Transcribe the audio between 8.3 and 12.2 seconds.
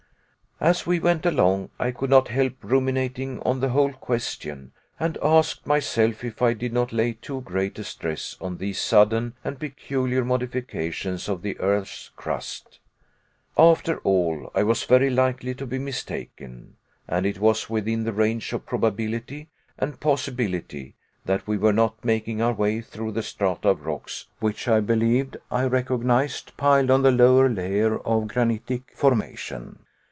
on these sudden and peculiar modifications of the earth's